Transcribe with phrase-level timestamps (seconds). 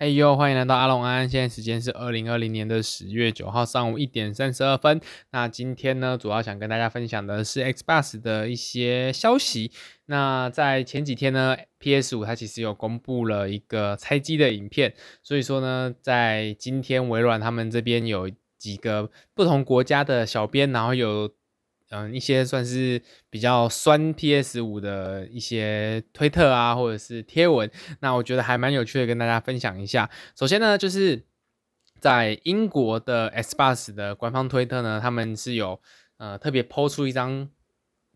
[0.00, 5.00] 嘿呦，欢迎来到阿龙安，现在时间是二零二零年的十月九号上午一点三十二分。
[5.32, 9.72] 那今天呢，主要想跟大家分享的是 Xbox 的一些消息。
[10.06, 21.28] 那在前几天呢，PS 五它其实有公布了一个拆机的影片，所以说呢，在今天微软他们这边有几个不同国家的小编，然后有。
[21.90, 23.00] 嗯，一些算是
[23.30, 27.70] 比较酸 PS 五的一些推特啊，或者是贴文，
[28.00, 30.10] 那我觉得还蛮有趣的，跟大家分享一下。
[30.36, 31.24] 首先呢，就是
[31.98, 35.80] 在英国的 Xbox 的官方推特呢，他们是有
[36.18, 37.48] 呃特别抛出一张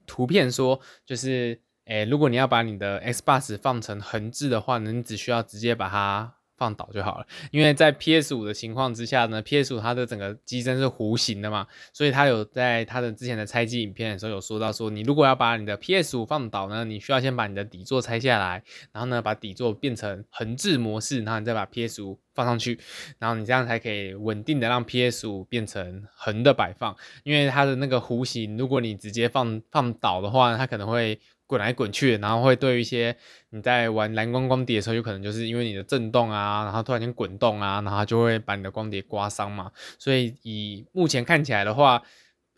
[0.07, 6.35] 图片，说就是，诶，如果你要把你的 Xbox 放成横置的话呢，你只需要直接把它。
[6.63, 18.63] 放倒就好了，因为在 PS 五的情况之下呢，PS 五它的整个机身是弧形的嘛，所以它有在它的之前的拆机影片的时候有说到说，你如果要把你的 PS 五放倒呢，你需要先把你的底座拆下来，
[18.93, 22.79] 然后呢把底座变成横置模式，然后你再把 PS 五放上去，
[23.19, 31.19] 然后你这样才可以稳定的让 PS 五变成横的摆放，因为它的那个弧形，如果你直接放放倒的话，它可能会。
[31.53, 33.15] 滚来滚去，然后会对一些
[33.51, 39.71] 你在玩蓝光光碟的时候，有可能就是因为你的震动啊，然后突然间滚动啊，然后就会把你的光碟刮伤嘛。
[39.99, 42.03] 所以以目前看起来的话，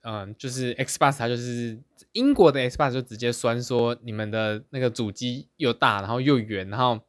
[0.02, 1.76] 嗯，就是 Xbox 它就是
[2.12, 7.00] 英国的 Xbox 就直接酸说你们的那个主机又大，然后又圆，然后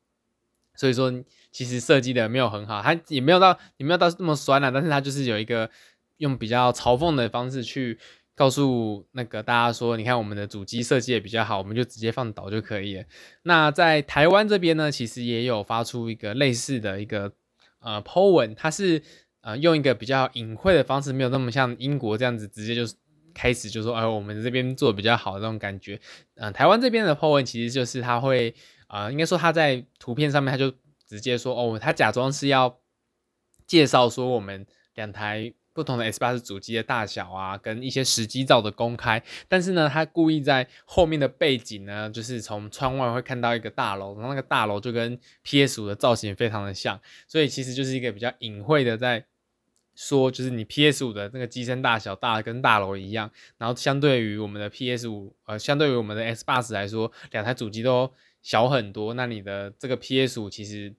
[0.73, 1.13] 所以说
[1.51, 5.69] 其实设计的没有很好，它也没有到也没有到这么酸啊，但是它就是有一个
[6.17, 7.99] 用比较嘲讽的方式去。
[8.35, 13.05] 告诉那个大家说，你看我们的主机设计也比较好，我们就直接放倒就可以了。
[13.43, 17.31] 那在台湾这边呢，其实也有发出一个类似的一个
[17.79, 19.01] 呃 po 文，它是
[19.39, 22.81] 呃用一个比较隐晦的方式，没有那么像英国这样子直接就
[23.33, 25.97] 开始就说，哎，我们这边做的比较好的那种感觉。
[26.35, 28.53] 嗯、台湾这边的 po 文其实就是他会
[28.87, 30.71] 啊、应该说他在图片上面他就
[31.07, 32.79] 直接说，哦，他假装是要
[33.65, 35.53] 介绍说我们两台。
[35.75, 46.97] 不同的 Xbox 主机的大小啊，跟一些实机照的公开，但是呢，他故意在后面的背景呢，就是从窗外会看到一个大楼，然后那个大楼就跟 PS5 的造型非常的像，
[47.27, 49.25] 所以其实就是一个比较隐晦的在
[49.95, 58.09] 说，就是你 PS5 的那个机身大小大跟大楼一样，然后相对于我们的 PS5，呃，相对于我们的 Xbox 来说，两台主机都
[58.41, 60.95] 小很多，那你的这个 PS5 其实。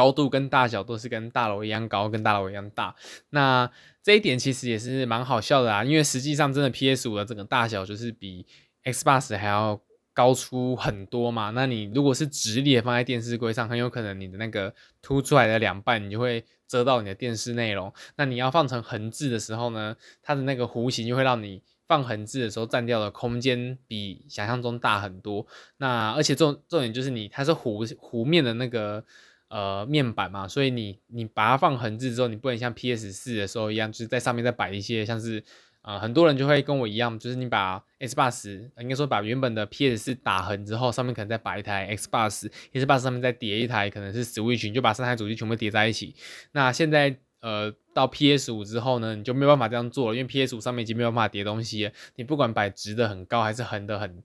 [0.00, 2.94] 高度跟大小都是跟大楼一样高，跟大楼一样大。
[3.28, 3.70] 那
[4.02, 8.46] 这一点其实也是蛮好笑的啊，因为实际上真的 PS5 的整个大小就是比
[8.82, 9.78] Xbox 还要
[10.14, 11.50] 高出很多嘛。
[11.50, 17.92] 那你如果是直立放在电视柜上，很有可能你的那个凸出来的两半，你就会遮到你的电视内容。
[18.16, 25.46] 那你要放成横置的时候呢，它的那个弧形就会让你放横置的时候占掉的空间比想象中大很多。
[25.76, 29.04] 那而且重重点就是你它是弧弧面的那个。
[29.50, 35.42] 呃，面板嘛，所以你你把它放横置之后，你不能像 PS 四的时候一样，就是在上面再摆一些，像是
[35.82, 46.14] 呃很多人就会跟我一样，就是你把 Xbox 应该说把原本的 PS 四打横之后，上面可能再摆一台 Xbox，Xbox 上面再叠一台可能是 Switch，你就把三台主机全部叠在一起。
[46.52, 54.22] 那现在呃到 PS 五之后呢，你就没有办法这样做了，因为 PS 五上面已经没有办法叠东西了，你不管摆直的很高还是横的很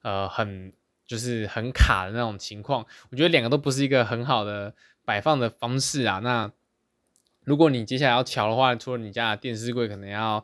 [0.00, 0.72] 呃很。
[1.12, 4.74] 就是很卡的那种情况，我觉得两个都不是一个很好的
[5.04, 6.20] 摆放的方式啊。
[6.20, 6.50] 那
[7.44, 10.42] 如果你接下来要调的话，除了你家的电视柜可能要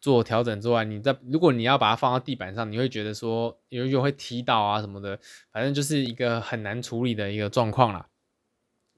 [0.00, 5.20] 做调整之外，你在如果你要把它放到地板上，你会觉得说有有会踢到啊什么的，
[5.52, 8.08] 反正就是一个很难处理的一个状况啦。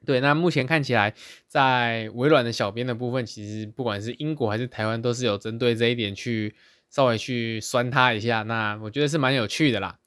[0.06, 1.12] 对，那目前看起来
[1.46, 6.54] 在微软的小编的部分，其实不管是英国还是台湾，都是有针对这一点去
[6.90, 8.42] 稍微去酸它一下。
[8.42, 9.98] 那我觉得是蛮有趣的啦。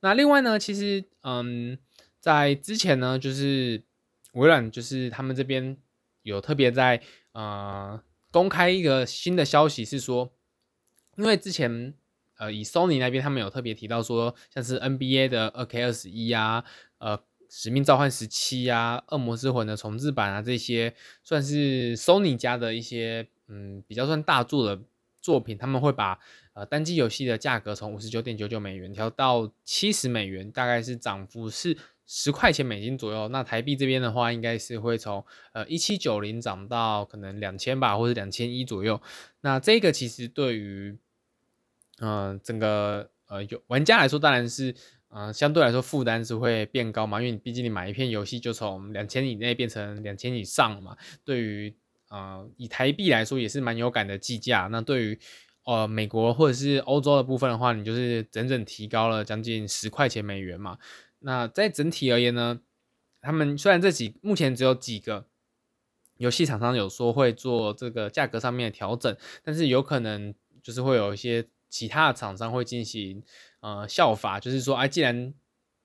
[0.00, 1.78] 那另外呢，其实，嗯，
[2.18, 3.82] 在之前呢，就是
[4.32, 5.76] 微软，就是他们这边
[6.22, 7.00] 有特别在
[7.32, 10.32] 呃公开一个新的消息，是说，
[11.16, 11.94] 因为之前
[12.38, 16.64] 呃以 Sony 那边他们有特别提到说，像是 NBA 的 2K21 啊，
[16.98, 24.82] 呃，使命召唤十七啊，恶魔之魂的重置版啊，这些算是 Sony 家的一些嗯比较算大作的
[25.22, 26.18] 作品，他们会把。
[26.54, 31.74] 呃，单机游戏的价格从五十九点九九美元调到七十美元，大概是涨幅是
[32.06, 33.26] 十块钱美金左右。
[33.28, 35.24] 那台币这边的话，应该是会从
[35.54, 39.00] 呃一七九零涨到可能两千吧，或者两千一左右。
[39.40, 40.98] 那这个其实对于
[42.00, 44.74] 嗯、整个呃有玩家来说，当然是
[45.08, 50.98] 嗯、相对来说负担是会变高嘛，因为你毕竟你买一片游戏就从两千以内变成两千以上嘛。
[51.24, 51.74] 对于
[52.12, 54.68] 呃以台币来说，也是蛮有感的计价。
[54.70, 55.18] 那对于
[55.64, 60.76] 呃，美国或者是欧洲的部分的话，你就是整整提高了将近十块钱美元嘛。
[61.20, 62.60] 那在整体而言呢，
[63.20, 65.26] 他们虽然这几目前只有几个
[66.18, 73.22] 游戏厂商有说会做这个价格上面的调整，但是有可能就是会有一些其他的厂商会进行
[73.60, 75.32] 呃效法，就是说，哎，既然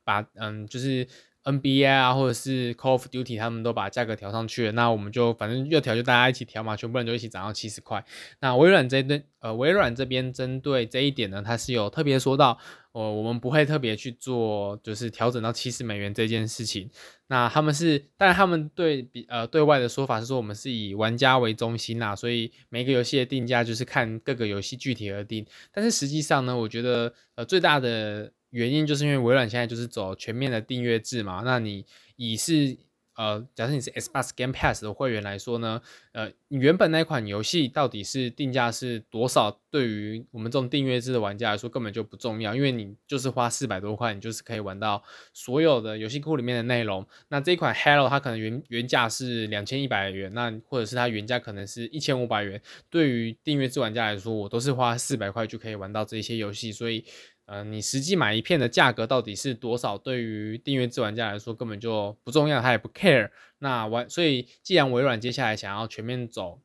[0.04, 1.08] 把嗯就是。
[1.48, 8.04] NBA 啊，或者是 Call of Duty，他们都把价格调上去了，那我们就反正要调就大家一起调嘛，全部人就一起涨到七十块。
[8.42, 12.58] 那微软这边，呃，微软这边针对这一点呢，它是有特别说到，
[12.92, 16.90] 呃，我们不会特别去做，就是调整到七十美元这件事情。
[17.28, 25.46] 那他们是，当然他们对比呃对外的说法是说，我们是以玩家为中心呐，所以每个游戏的定价就是看各个游戏具体而定。
[25.72, 28.34] 但是实际上呢，我觉得呃最大的。
[28.58, 32.76] 原因就是因为微软现在就是走全面的订阅制嘛，那你以是
[33.16, 35.82] 呃，假设你是 Xbox Game Pass 的会员来说呢，
[36.12, 45.04] 呃，你原本那款游戏到底是定价是多少，对于我们这种订阅制的玩家来说根本就不重要，因为你就是花四百多块，你就是可以玩到
[45.34, 47.06] 所有的游戏库里面的内容。
[47.30, 57.04] 那这一款 Halo 它可能原原价是两千一百元，那或者是它原价可能是一千五百元，对于订阅制玩家来说，我都是花四百块就可以玩到这些游戏，所以。
[57.48, 59.98] 呃，你实际买一片的价格到底是多少？
[59.98, 63.32] 对于订阅制玩家来说根本就不重要，他也不 care。
[63.60, 66.60] 那玩，所以既然微软接下来想要全面走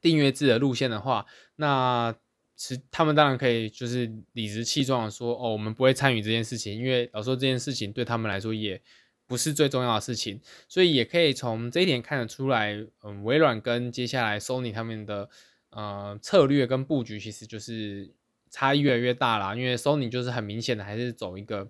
[0.00, 1.24] 订阅制的路线的话，
[1.54, 2.12] 那
[2.56, 8.82] 其实他们当然可以就是理直气壮的说，哦，我们不会参与这件事情，因为老说这件事情对他们来说也
[9.28, 10.40] 不是最重要的事情。
[10.68, 15.30] 所以也可以从这一点看得出来，嗯，微软跟接下来 Sony 他们的
[15.70, 18.12] 呃策略跟布局其实就是。
[18.54, 21.68] 差异越来越大啦，因为 Sony 就是很明显的还是走一个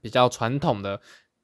[0.00, 0.98] 比较传统的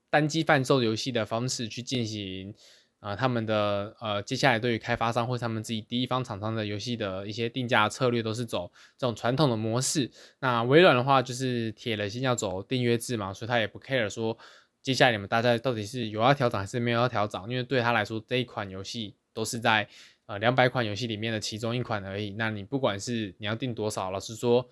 [0.09, 2.55] 单机贩售游戏的方式去进行，
[3.01, 10.11] 呃，他们的呃接下来对于开发商或他们自己第一方厂商的游戏的一些定价策略都是走这种传统的模式。
[10.39, 14.39] 那微软的话就是铁了心要走订阅制嘛，所以他也不 care 说
[14.81, 19.87] 接下来你们大家到底是有要调整还是没有要调整，因为对他来说这一款游戏都是在。
[20.27, 22.31] 呃，两百款游戏里面的其中一款而已。
[22.33, 24.69] 那你不管是你要定多少，老实说，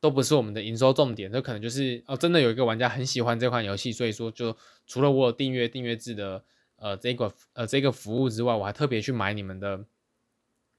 [0.00, 1.30] 都不是我们的营收重点。
[1.30, 4.56] 这可能就是哦，真的有一个玩家很喜欢这款游戏，所以说就
[4.86, 6.42] 除了我有订阅订阅制的
[6.76, 9.84] 呃这个呃这个服务之外，我还特别去买你们的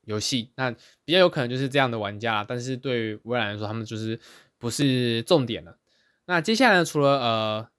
[0.06, 0.52] 游戏。
[0.56, 0.72] 那
[1.06, 4.20] 比较有可能就是这样的玩家，但是对于微软来说，他们就是
[4.58, 5.78] 不是重点了。
[6.26, 7.70] 那接下来呢，除了呃，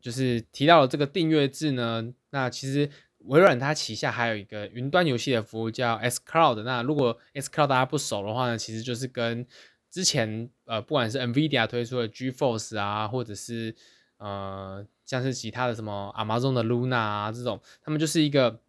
[0.00, 2.90] 就是提到了这个订阅制呢，那其实。
[3.26, 6.62] 微软它旗下还有一个云端游戏的服务叫 S Cloud。
[6.62, 9.46] 那如果 S Cloud 大家不熟的话呢，其实就是跟
[9.90, 13.74] 之前呃不管是 NVIDIA 推出的 GeForce 啊，或者是
[14.18, 18.60] 呃像是其他的什么 Amazon 的 Luna 啊这种，他们就是一个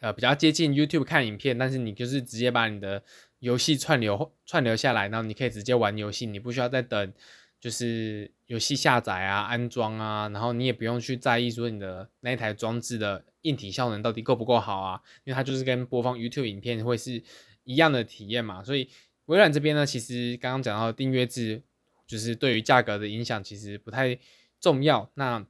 [0.00, 3.02] 呃比较接近 YouTube 看影片，但是你就是直接把你的
[3.38, 7.12] 游戏串流串流下来，然后你可以直接玩游戏，你不需要再等。
[7.60, 17.22] 就是游戏下载啊、安装啊，然后你也不用去在意说你的那一台装置的硬体效能到底够不够好啊，因为它就是跟播放 YouTube 影片会是
[17.64, 18.62] 一样的体验嘛。
[18.62, 18.88] 所以
[19.26, 21.62] 微软这边呢，其实刚刚讲到订阅制，
[22.06, 24.18] 就是对于价格的影响其实不太
[24.60, 25.10] 重要。
[25.14, 25.44] 那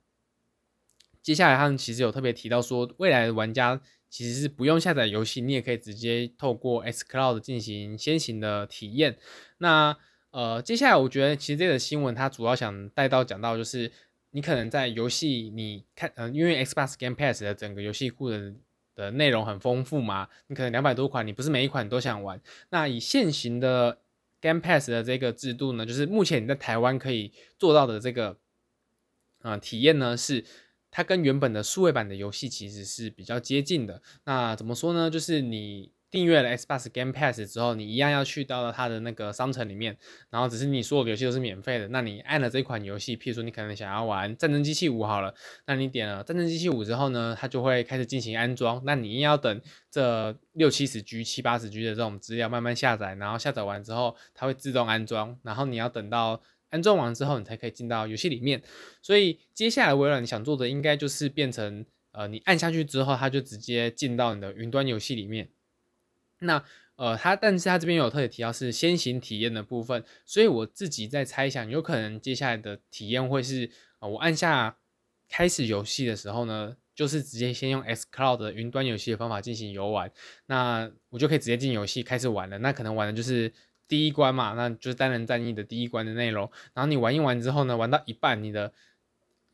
[1.21, 9.19] 接下来他们其实有特别提到说，未来的玩家其实是不用下载游戏，你也可以直接透过 xCloud 进行先行的体验。
[9.59, 9.99] 那
[10.37, 13.91] 呃，接下来我觉得其实这个新闻它主要想带到讲到就是，
[14.33, 18.53] 你可能在游戏你看，嗯、呃，因为 Xbox Game Pass 的整个游戏库的
[18.95, 22.39] 的内容很丰富嘛，你可能两百多款，你不是每一款都想玩。
[22.69, 24.03] 那以现行的
[24.43, 28.37] Game Pass 的这个制度呢，就是目前你在台湾可以做到的这个，
[29.41, 30.45] 啊、呃，体验呢是
[30.91, 34.03] 它跟原本的数位版的游戏其实是比较接近的。
[34.25, 35.09] 那怎么说呢？
[35.09, 35.96] 就是你。
[36.17, 39.95] 订阅了 Xbox Game Pass 之后，你一样要去到了它的那个商城里面，
[40.31, 41.87] 然后只是你所有的游戏都是免费的。
[41.89, 45.35] 那你按了这款游戏，譬如说你可能想要玩《战争机器五》好了，
[45.67, 48.83] 那你点了《战争机器五》之后呢，它就会开始进行安装。
[48.87, 58.63] 那你一定要等这六七十 G、七八十 G 的这种资料慢慢下载，然后下载完之后，它会自动安装，然后你要等到安装完之后，你才可以进到游戏里面。
[59.03, 65.51] 所以接下来微软想做的应该就是变成，呃，你按下去之后，它就直接进到你的云端游戏里面。
[66.41, 66.63] 那
[66.97, 74.79] 呃，他但是他这边有特别提到是先行体验的部分，所以我自己在猜想，有可能接下来的体验会是，呃，我按下
[75.29, 80.11] 开始游戏的时候呢，就是直接先用 S Cloud 云端游戏的方法进行游玩，
[80.47, 82.57] 那我就可以直接进游戏开始玩了。
[82.59, 83.53] 那可能玩的就是
[83.87, 86.51] 第一关嘛，那就是单人战役的第一关的内容。
[86.73, 88.73] 然后你玩一玩之后呢，玩到一半，你的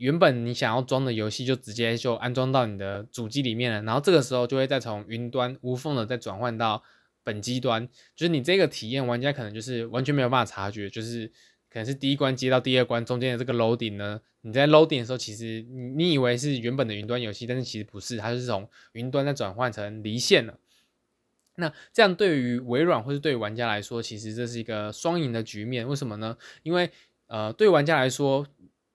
[0.03, 6.83] 原本你想要装的游戏就直接就安装到你的主机里面了，然后这个时候就会再从云端无缝的再转换到
[7.23, 11.29] 本机端，就是你这个体验玩家可能就是完全没有办法察觉，就是
[11.71, 20.59] 可能是第一关接到第二关中间的这个 loading 呢，你在 loading 的时候，其实你以为是原本的云端游戏，但是其实不是，它是从云端再转换成离线了。
[21.55, 25.87] 那这样对于微软或是对于玩家来说，其实这是一个双赢的局面。
[25.87, 26.37] 为什么呢？
[26.65, 26.91] 因为
[27.29, 28.47] 呃，对玩家来说，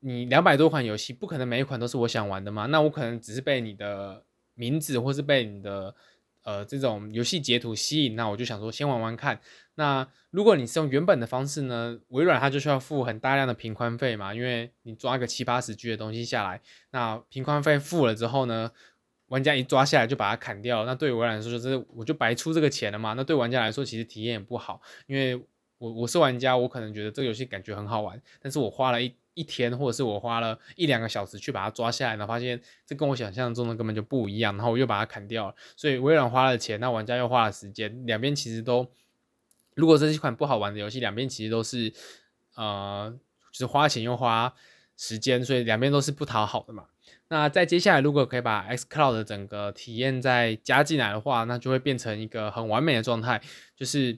[0.07, 2.65] 你两百多款游戏，不可能每一款都是我想玩的嘛。
[2.67, 4.23] 那我可能只是被你的
[4.53, 5.93] 名字或是被你的
[6.43, 9.37] 呃这种游戏截图吸引，那我就想说先玩玩看。
[9.75, 16.61] 那如果你是用原本的方式呢，微软它就需要付很大量的平宽费嘛，因为你抓个七八十 G 的东西下来，
[16.91, 18.71] 那平宽费付了之后呢，
[19.27, 23.11] 玩家一抓下来就把它砍掉，那对于微软来说就是我就白出这个钱了嘛。
[23.11, 25.35] 那对玩家来说其实体验也不好，因为
[25.79, 35.55] 我我是玩家，我可能觉得这个游戏感觉很好玩，但是我花了一一天或者是我花了一两个小时去把它抓下来，然后发现这跟我想象中的根本就不一样，然后我又把它砍掉了。
[35.75, 38.91] 所以微软花了钱，那玩家又花了时间，两边其实都。
[39.75, 41.93] 如果这是一款不好玩的游戏，两边其实都是，
[42.55, 43.15] 呃，
[43.51, 44.51] 就是花钱又花
[44.97, 46.85] 时间，所以两边都是不讨好的嘛。
[47.27, 53.39] 那在接下来，如果可以把 xCloud 的整个体验再加进来的话，那就会变成一个很完美的状态，
[53.75, 54.17] 就是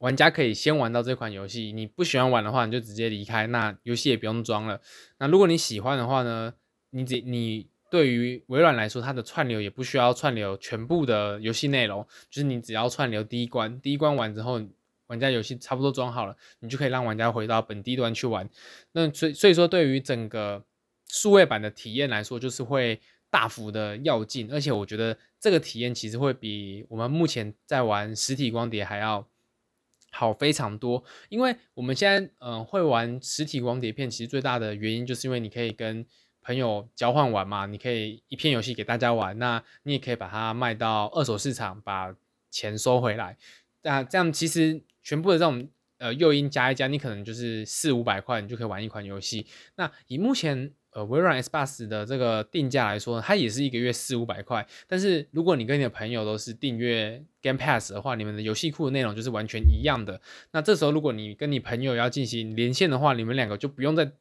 [0.00, 4.82] 玩家可以先玩到这款游戏，你不喜欢玩的话，你就直接离开，那游戏也不用装了。
[5.18, 6.52] 那如果你喜欢的话呢，
[6.90, 7.68] 你只你。
[7.90, 14.62] 对于微软来说，它的串流也不需要串流全部的游戏内容，就是你只要串流第一关，第一关完之后，
[15.08, 18.48] 玩家游戏差不多装好了，你就可以让玩家回到本地端去玩。
[18.92, 20.62] 那所以所以说，对于整个
[21.08, 29.26] 数位版的体验来说，就是会大幅的要进，而且我觉得这个体验其实会比我们目前在玩实体光碟还要
[30.10, 31.02] 好非常多。
[31.28, 36.04] 因为我们现在嗯、会玩实体光碟片，其实最大的原因就是因为你可以跟
[36.42, 42.14] 朋友交换玩嘛，你可以一片游戏给大家玩，那你也可以把它卖到二手市场，把
[42.50, 43.36] 钱收回来。
[43.82, 49.46] 那这样其实全部的这种呃诱因加一加，你可能就是四五百块，你就可以玩一款游戏。
[49.76, 54.66] 那以目前呃微软 Xbox 的这个定价来说，它也是一个月四五百块。
[54.86, 60.20] 但是如果你跟你的朋友都是订阅 Game Pass 的话，你们的游戏库的内容就是完全一样的。
[60.52, 64.12] 那这时候如果你跟你朋友要进行连线的话，你们两个就不用再。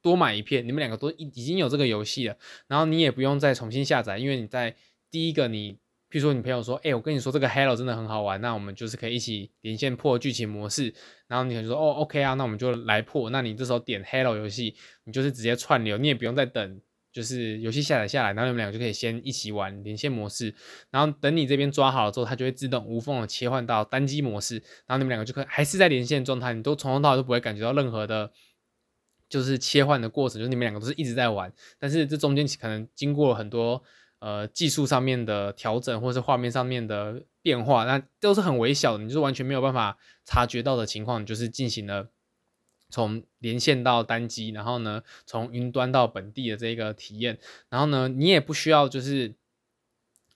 [0.00, 2.36] 多买一片，你们两个都已已经有这个游戏了，
[2.68, 4.76] 然后你也不用再重新下载，因为你在
[5.10, 5.76] 第一个你，
[6.10, 10.94] 譬如说你朋友说，哎、我跟你说这个 Halo 真的很好玩，那我们就是可以一起连线破剧情模式，
[11.26, 14.74] 然后你可能说，哦，OK 啊，那我们就来破，那你这时候点 Halo 游戏，
[15.04, 16.80] 你就是直接串流，你也不用再等，
[17.12, 20.54] 就是游戏下载下来，然后你们两个就可以先一起玩连线模式，
[20.90, 28.30] 然后等你这边抓好了之后，它就会自动无缝的切换到单机模式，然后你们两个就可以还是在连线状态，你都从头到尾都不会感觉到任何的。
[29.30, 33.82] 就是切换的过程，就是你们两个都是一直在玩，但是这中间可能经过很多
[34.20, 42.08] 呃技术上面的调整，或是画面上面的变化，那都是很微小的，你就是完全没有办法察觉到的情况，你就是进行了
[42.90, 49.34] 从连线到单机，然后呢从云端到本地的这个体验，然后呢你也不需要就是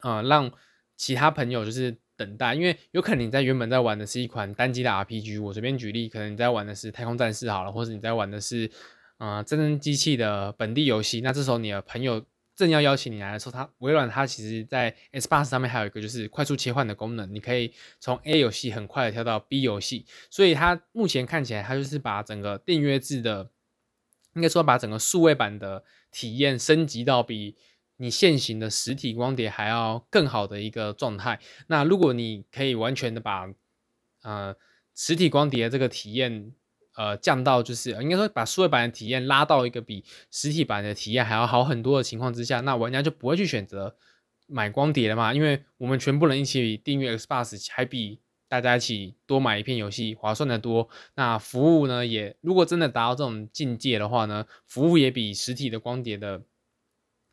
[0.00, 0.52] 呃让
[0.96, 1.96] 其他朋友就是。
[2.14, 8.70] 等待，因为有可能你在原本在玩的是一款单机的 RPG，我随便举例，可能你在玩的是太空战士好了，或者你在玩的是
[9.18, 12.24] 呃真人机器的本地游戏，那这时候你的朋友
[12.62, 23.50] 正要邀请你来的时候，它微软它其实在 Xbox 上面还有一个就是快速切换的功能，你可以从 A 游戏很快的跳到 B 游戏，所以它目前看起来它就是把整个订阅制的，
[24.35, 27.57] 应该说把整个数位版的体验升级到比。
[27.99, 31.38] 你现行的实体光碟还要更好的一个状态。
[31.69, 33.47] 那如果你可以完全的把
[34.23, 34.57] 呃
[34.92, 36.52] 实体光碟这个体验
[36.96, 43.96] 呃降到就是应该说把数位版的体验拉到一个比实体版的体验还要好很多的情况之下，那玩家就不会去选择
[44.46, 45.32] 买光碟了嘛？
[45.32, 50.88] 因为我们全部人一起订阅 Xbox 还比大家一起多买一片游戏划算得多。
[51.14, 56.42] 那服务呢也如果真的达到这种境界的话呢，服务也比实体的光碟的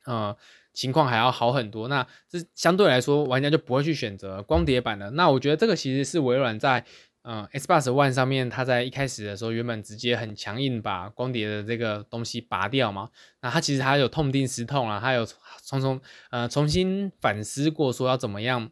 [0.05, 0.37] 呃。
[0.71, 5.09] 情况还要好很多，那这相对来说，玩家就不会去选择光碟版了。
[5.11, 6.85] 那我觉得这个其实是微软在
[7.23, 13.09] 嗯 Xbox One 上面，它在一开始的时候原本直接很强硬把光碟的这个东西拔掉嘛。
[13.41, 15.25] 那它其实它有痛定思痛啊，它有
[15.63, 18.71] 重重呃重新反思过，说要怎么样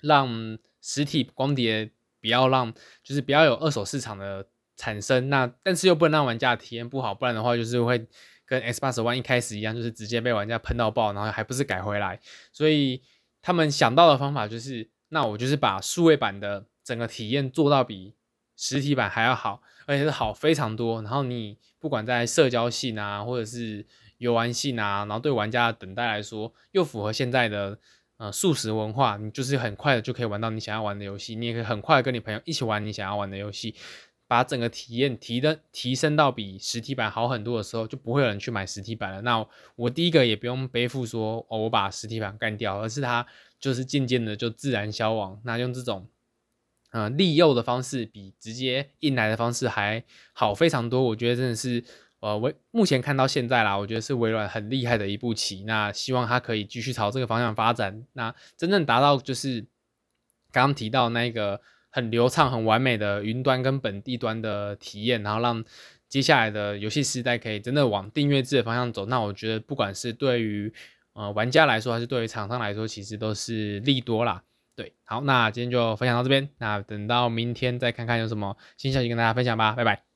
[0.00, 1.90] 让实体光碟
[2.20, 5.28] 不要让就是不要有二手市场的产生。
[5.28, 8.06] 那但是又不能让玩家体验不好，不然的话就是会。
[8.50, 12.18] 跟 Xbox One 一开始一样，就是直接被玩家喷到爆，然后还不是改回来。
[12.50, 13.02] 所以
[13.42, 18.14] 他们想到的方法就是，那我就是把数位版的整个体验做到比
[18.56, 21.02] 实体版还要好，而且是好非常多。
[21.02, 23.84] 然后你不管在社交性啊，或者是
[24.16, 27.78] 游玩性啊，然后对玩家的等待来说，又符合现在的
[28.16, 33.74] 呃速食文化，你就是很快的就可以玩到你想要玩的游戏，你也可以很快跟你朋友一起玩你想要玩的游戏。
[34.26, 39.20] 把整个体验提的提升到比实体版好很多的时候，就不会有人去买实体版了。
[39.20, 43.26] 那我第一个也不用背负说哦，我把实体版干掉，而是它
[43.60, 45.38] 就是渐渐的就自然消亡。
[45.44, 46.06] 那用这种
[46.90, 51.02] 呃利诱的方式，比直接硬来的方式还好非常多。
[51.02, 51.82] 我觉得真的是
[52.20, 55.64] 呃，我目前看到现在啦，我觉得是微软很厉害的一步棋。
[55.64, 59.60] 那希望它可以继续朝这个方向发展，那真正达到就是
[60.50, 61.60] 刚刚提到那个。
[61.90, 65.64] 很流畅、很完美的云端跟本地端的体验，然后让
[66.06, 69.06] 接下来的游戏时代可以真的往订阅制的方向走。
[69.06, 70.72] 那我觉得，不管是对于
[71.14, 74.44] 呃玩家来说，还是对于厂商来说，其实都是利多啦。
[74.78, 80.07] 对，好，那今天就分享到这边，那等到明天再看看有什么新消息跟大家分享吧，拜拜。